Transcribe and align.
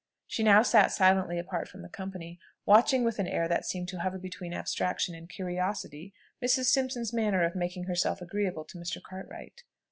She 0.25 0.41
now 0.41 0.63
sat 0.63 0.91
silently 0.91 1.37
apart 1.37 1.67
from 1.67 1.83
the 1.83 1.87
company, 1.87 2.39
watching, 2.65 3.03
with 3.03 3.19
an 3.19 3.27
air 3.27 3.47
that 3.47 3.67
seemed 3.67 3.87
to 3.89 3.99
hover 3.99 4.17
between 4.17 4.51
abstraction 4.51 5.13
and 5.13 5.29
curiosity, 5.29 6.11
Mrs. 6.43 6.69
Simpson's 6.71 7.13
manner 7.13 7.43
of 7.43 7.53
making 7.53 7.83
herself 7.83 8.19
agreeable 8.19 8.63
to 8.65 8.79
Mr. 8.79 8.99
Cartwright. 8.99 9.61